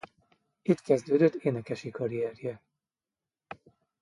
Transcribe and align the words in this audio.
Itt 0.61 0.81
kezdődött 0.81 1.33
énekesi 1.35 1.89
karrierje. 1.91 2.61